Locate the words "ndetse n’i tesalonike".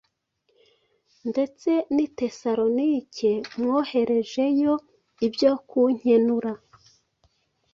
1.29-3.31